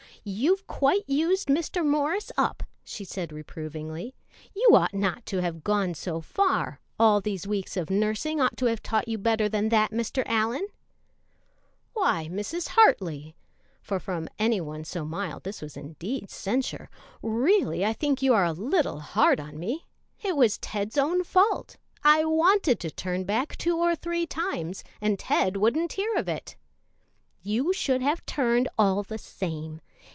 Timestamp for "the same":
29.01-29.81